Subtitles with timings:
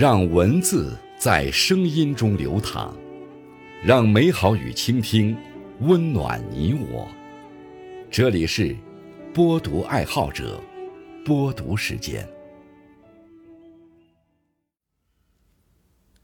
[0.00, 2.96] 让文字在声音中流淌，
[3.84, 5.36] 让美好与倾听
[5.80, 7.06] 温暖你我。
[8.10, 8.74] 这里是
[9.34, 10.58] 播读爱好者
[11.22, 12.26] 播读时间。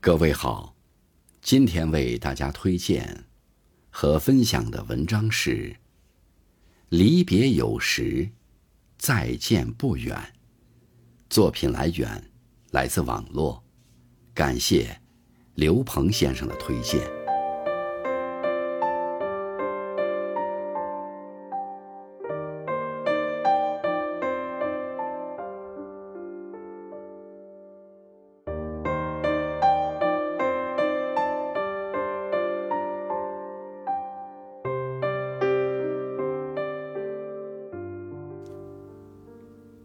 [0.01, 0.75] 各位好，
[1.43, 3.27] 今天为大家推荐
[3.91, 5.51] 和分享的文章是
[6.89, 8.31] 《离别有时，
[8.97, 10.17] 再见不远》。
[11.29, 12.31] 作品来源
[12.71, 13.63] 来自网络，
[14.37, 15.01] 感谢
[15.55, 17.01] 刘鹏先生的推荐。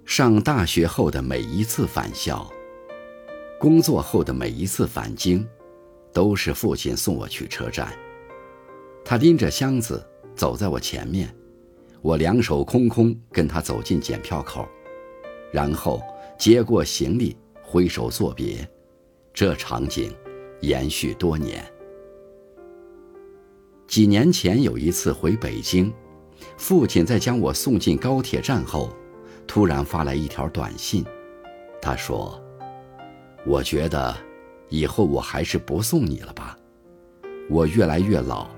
[0.06, 2.52] 上大学后的每一次返校，
[3.62, 5.48] 工作后的每一次返京，
[6.12, 7.94] 都是父亲送我去车站。
[9.06, 10.04] 他拎着箱子
[10.36, 11.32] 走在我前面，
[12.02, 14.68] 我两手空空跟他走进检票口，
[15.54, 16.02] 然后
[16.40, 18.68] 接过行李挥手作别。
[19.32, 20.12] 这场景
[20.62, 21.64] 延续多年。
[23.88, 25.94] 几年前有一次回北京，
[26.58, 28.92] 父亲在将我送进高铁站后。
[29.46, 31.06] 突然发来一条短信，
[31.80, 32.42] 他说
[33.46, 34.16] ：“我觉得，
[34.70, 36.58] 以后我还是不送你了吧。
[37.50, 38.50] 我越来越老，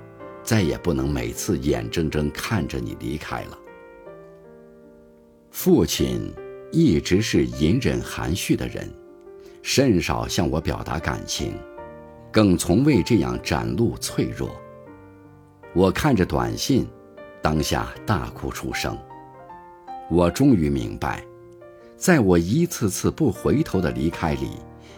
[0.44, 3.58] 再也不能每次眼睁睁看着你离开了。”
[5.52, 6.34] 父亲
[6.72, 8.92] 一直是隐忍含蓄的人，
[9.62, 11.56] 甚少向我表达感情，
[12.32, 14.50] 更从未这样展露脆弱。
[15.74, 16.88] 我看着短信，
[17.42, 18.98] 当下大哭出声。
[20.10, 21.24] 我终于明白，
[21.96, 24.50] 在我一次次不回头的离开里，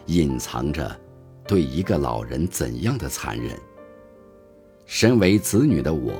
[0.07, 0.99] 隐藏着
[1.47, 3.57] 对一个老人怎样的残忍。
[4.85, 6.13] 身为子女的我，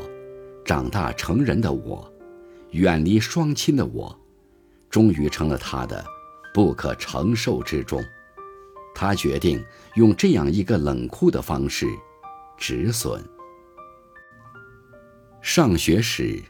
[0.63, 2.11] 长大成人的我，
[2.71, 4.17] 远离双亲的我，
[4.89, 6.03] 终于成了他的
[6.53, 8.03] 不可承受之重。
[8.93, 9.63] 他决定
[9.95, 11.85] 用这样一个冷酷的方式
[12.57, 13.23] 止损。
[15.41, 16.41] 上学时，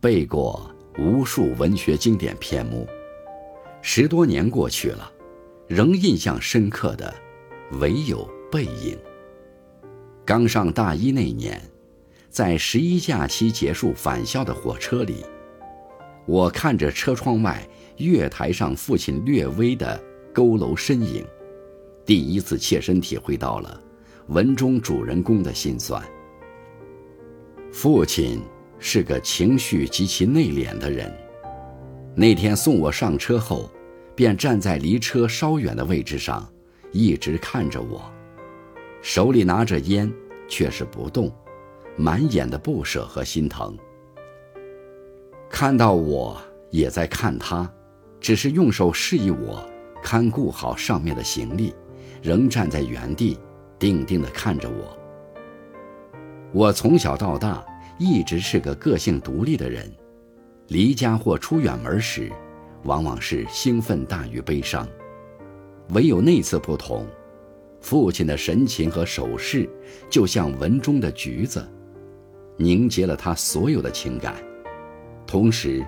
[0.00, 0.70] 背过。
[1.00, 2.84] 无数文学经典篇目，
[3.80, 5.08] 十多年过去了，
[5.68, 7.14] 仍印象深刻的
[7.80, 8.96] 唯有《背影》。
[10.24, 11.60] 刚上大一那年，
[12.30, 15.24] 在十一假期结束返校的火车里，
[16.26, 17.68] 我看着车窗外
[17.98, 20.02] 月台上父亲略微的
[20.34, 21.24] 佝偻身影，
[22.04, 23.80] 第一次切身体会到了
[24.28, 26.02] 文中主人公的心酸。
[27.72, 28.40] 父亲。
[28.80, 31.12] 是个情绪极其内敛的人。
[32.14, 33.68] 那天送我上车后，
[34.18, 36.44] 便站在离车稍远的位置上，
[36.90, 38.02] 一直看着我，
[39.00, 40.12] 手里拿着烟，
[40.48, 41.32] 却是不动，
[41.96, 43.78] 满眼的不舍和心疼。
[45.48, 46.36] 看到我
[46.72, 47.72] 也在看他，
[48.18, 49.64] 只是用手示意我
[50.02, 51.72] 看顾好上面的行李，
[52.20, 53.38] 仍站在原地，
[53.78, 54.98] 定定地看着我。
[56.52, 57.64] 我从小到大。
[58.00, 59.92] 一直是个个性独立的人，
[60.68, 62.30] 离家或出远门时，
[62.84, 64.88] 往往是兴奋大于悲伤。
[65.90, 67.06] 唯有那次不同，
[67.80, 69.68] 父亲的神情和手势，
[70.10, 71.66] 就像文中的橘子，
[72.56, 74.34] 凝结了他所有的情感，
[75.26, 75.84] 同时，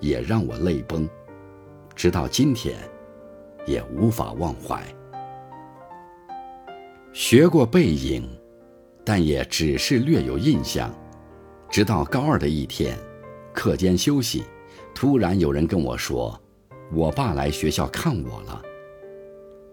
[0.00, 1.08] 也让我泪崩，
[1.94, 2.78] 直到今天，
[3.66, 4.82] 也无法忘怀。
[7.12, 8.26] 学过背影，
[9.04, 10.92] 但也只是略有印象。
[11.68, 12.96] 直到高二的一天，
[13.52, 14.44] 课间休息，
[14.94, 16.40] 突然有人跟我说
[16.92, 18.62] ：“我爸来学校看我了。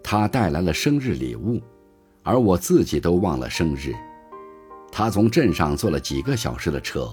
[0.02, 1.60] 他带来了生日礼物，
[2.22, 3.94] 而我自己都忘了生日。
[4.90, 7.08] 他从镇上坐了几个小时的车，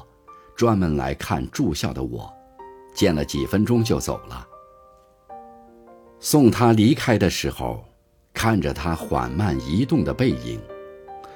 [0.55, 2.31] 专门来看住校的我，
[2.95, 4.47] 见了几分钟就走了。
[6.19, 7.83] 送他离开的时候，
[8.33, 10.59] 看着他缓慢移动的背影，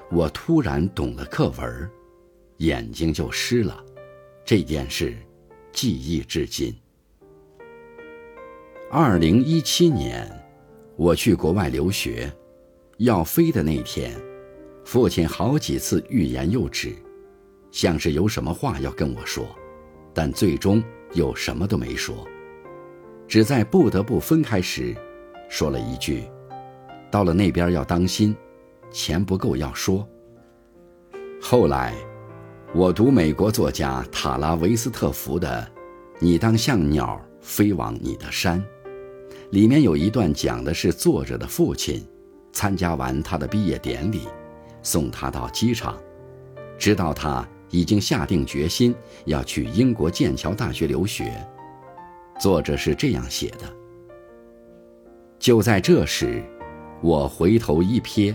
[0.10, 1.90] 我突然懂了课文。”
[2.57, 3.84] 眼睛就湿了，
[4.45, 5.18] 这件事
[5.71, 6.75] 记忆至今。
[8.89, 10.29] 二零一七年，
[10.97, 12.31] 我去国外留学，
[12.97, 14.19] 要飞的那天，
[14.83, 16.94] 父亲好几次欲言又止，
[17.71, 19.47] 像是有什么话要跟我说，
[20.13, 20.83] 但最终
[21.13, 22.27] 又什么都没说，
[23.27, 24.94] 只在不得不分开时，
[25.50, 26.25] 说了一句
[27.09, 28.35] ：“到了那边要当心，
[28.91, 30.06] 钱不够要说。”
[31.41, 31.95] 后来。
[32.73, 35.69] 我读美国作家塔拉维斯特福的
[36.19, 38.63] 《你当像鸟飞往你的山》，
[39.50, 42.01] 里面有一段讲的是作者的父亲
[42.53, 44.21] 参加完他的毕业典礼，
[44.81, 45.97] 送他到机场，
[46.77, 48.95] 知道他已经下定决心
[49.25, 51.45] 要去英国剑桥大学留学。
[52.39, 53.65] 作者是这样写的：
[55.38, 56.41] 就在这时，
[57.01, 58.33] 我回头一瞥，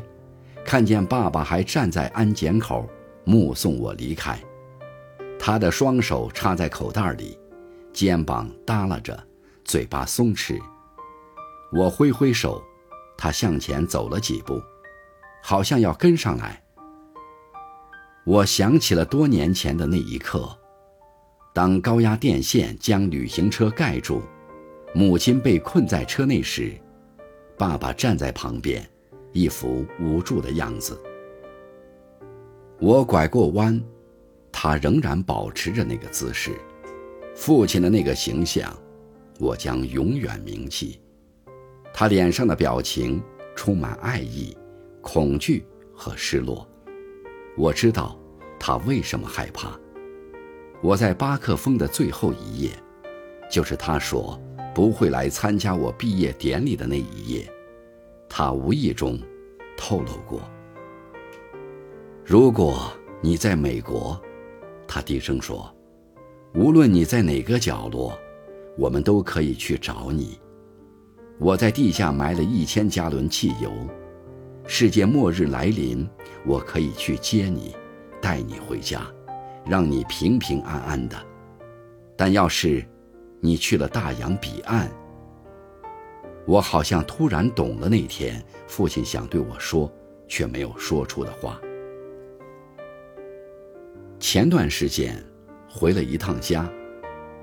[0.63, 2.87] 看见爸爸还站在安检口，
[3.27, 4.41] 目送我离开。
[5.39, 7.39] 他的双手插在口袋里，
[7.93, 9.23] 肩膀耷拉着，
[9.65, 10.59] 嘴巴松弛。
[11.71, 12.63] 我挥挥手。
[13.19, 14.61] 他向前走了几步，
[15.43, 16.63] 好像要跟上来。
[18.27, 20.47] 我想起了多年前的那一刻，
[21.55, 24.21] 当高压电线将旅行车盖住，
[24.95, 26.79] 母亲被困在车内时，
[27.57, 28.87] 爸爸站在旁边，
[29.33, 31.01] 一副无助的样子。
[32.79, 33.83] 我拐过弯，
[34.53, 36.53] 他仍然保持着那个姿势，
[37.35, 38.77] 父亲的那个形象，
[39.39, 41.01] 我将永远铭记。
[41.95, 43.23] 他脸上的表情
[43.55, 44.55] 充满爱意、
[45.01, 45.65] 恐惧
[45.95, 46.69] 和失落。
[47.57, 48.19] 我知道
[48.61, 49.79] 他为什么害怕。
[50.83, 52.71] 我在巴克峰的最后一页，
[53.51, 54.39] 就是他说
[54.75, 57.51] 不会来参加我毕业典礼的那一页。
[58.29, 59.19] 他无意中
[59.79, 60.43] 透露过
[62.29, 64.21] ：“如果你在美国，
[64.89, 65.73] 他低声说，
[66.57, 68.19] 无论你在哪个角落，
[68.77, 70.37] 我们都可以去找你。”
[71.39, 73.71] 我在地下埋了一千加仑汽油，
[74.67, 76.05] 世界末日来临，
[76.45, 77.77] 我可以去接你，
[78.21, 79.07] 带你回家，
[79.65, 81.17] 让你平平安安的。
[82.17, 82.85] 但要是
[83.39, 84.91] 你去了大洋彼岸，
[86.45, 89.89] 我好像突然懂了那天父亲想对我说
[90.27, 91.61] 却没有说出的话。
[94.19, 95.23] 前段时间
[95.69, 96.69] 回了一趟家，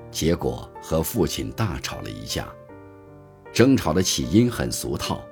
[0.09, 2.47] 结果和父亲大吵了一架。
[3.53, 5.23] 争吵的起因很俗套，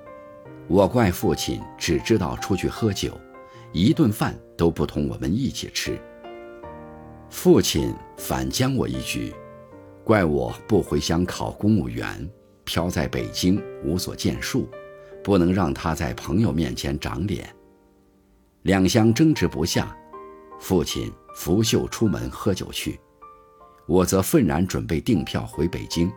[0.68, 3.20] 我怪父亲只知道出去喝酒，
[3.74, 6.00] 一顿饭都不同我们一起吃。
[7.32, 9.34] 父亲反将我一句，
[10.04, 12.30] 怪我不回乡考公务员，
[12.66, 14.70] 飘在北京无所建树，
[15.24, 17.50] 不能让他在朋友面前长脸。
[18.62, 19.98] 两相争执不下，
[20.62, 22.98] 父亲拂袖出门喝酒去，
[23.86, 26.10] 我则愤然准备订票回北京，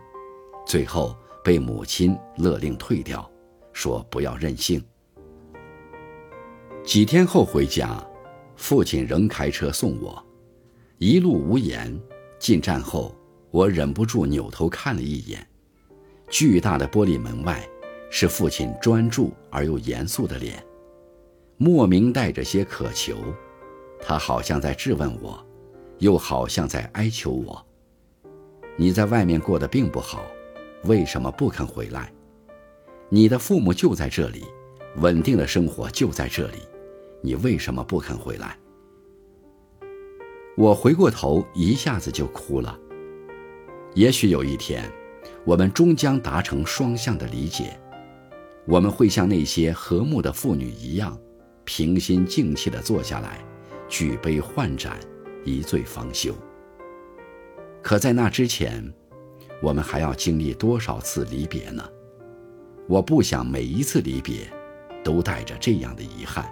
[0.65, 1.13] 最后。
[1.43, 3.29] 被母亲勒令退掉，
[3.71, 4.83] 说不要任性。
[6.83, 8.03] 几天后回家，
[8.55, 10.25] 父亲仍开车送我，
[10.97, 11.95] 一路无言。
[12.39, 13.15] 进站后，
[13.51, 15.47] 我忍不住扭头看了一眼，
[16.31, 17.63] 巨大的玻璃门外，
[18.09, 20.65] 是父亲专注而又严肃的脸，
[21.57, 23.15] 莫名带着些渴求。
[23.99, 25.45] 他好像在质问我，
[25.99, 27.65] 又好像在哀求我
[28.77, 30.25] ：“你在外面过得并不好。”
[30.85, 32.13] 为什么不肯回来？
[33.09, 34.43] 你的父母就在这里，
[34.97, 36.59] 稳定的生活就在这里，
[37.21, 38.55] 你为什么不肯回来？
[40.55, 42.77] 我回过头，一下子就哭了。
[43.95, 44.87] 也许有一天，
[45.43, 47.79] 我们终将达成双向的理解，
[48.67, 51.17] 我们会像那些和睦的妇女一样，
[51.63, 53.43] 平心静气地坐下来，
[53.87, 54.97] 举杯换盏，
[55.43, 56.33] 一醉方休。
[57.81, 58.83] 可在那之前，
[59.61, 61.83] 我们还要经历多少次离别呢？
[62.87, 64.51] 我不想每一次离别，
[65.03, 66.51] 都带着这样的遗憾。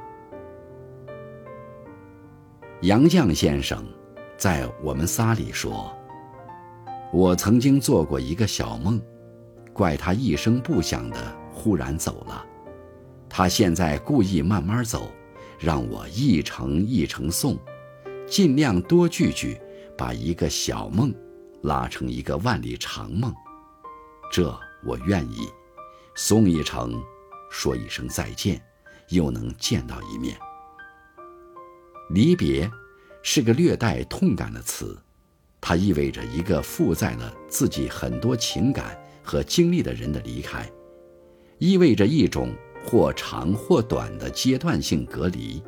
[2.81, 3.85] 杨绛先生
[4.37, 5.95] 在《我们仨》里说
[7.13, 9.01] ：“我曾经做过一个小梦，
[9.71, 11.17] 怪他一声不响的
[11.51, 12.45] 忽然走了。
[13.29, 15.09] 他现在故意慢慢走，
[15.63, 17.57] 让我一程一程送，
[18.27, 19.57] 尽量多聚聚，
[19.97, 21.13] 把一个小梦。”
[21.63, 23.33] 拉成一个万里长梦，
[24.29, 24.53] 这
[24.85, 25.47] 我愿意。
[26.13, 27.01] 送一程，
[27.49, 28.61] 说一声再见，
[29.07, 30.37] 又能见到一面。
[32.09, 32.69] 离别，
[33.21, 35.01] 是个略带痛感的词，
[35.61, 40.69] 它意味着一个负载了自己很多情感和经历的人的离开，
[41.59, 45.63] 意味着一种或长或短的阶段性隔离，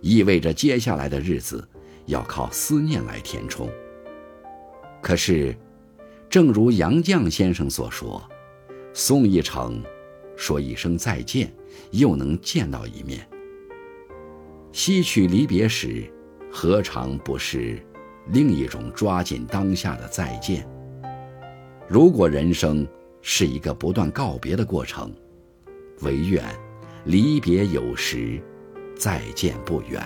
[0.00, 1.66] 意味着接下来的日子
[2.06, 3.68] 要靠思念来填充。
[5.00, 5.56] 可是，
[6.28, 8.22] 正如杨绛先生所说
[8.92, 9.82] ：“送一程，
[10.36, 11.52] 说一声再见，
[11.90, 13.26] 又能见到一面。
[14.72, 16.10] 吸取离别时，
[16.50, 17.80] 何尝不是
[18.28, 20.66] 另一种抓紧当下的再见？
[21.88, 22.86] 如果人生
[23.20, 25.12] 是一个不断告别的过程，
[26.02, 26.44] 唯愿
[27.04, 28.40] 离别有时，
[28.96, 30.00] 再见不远。”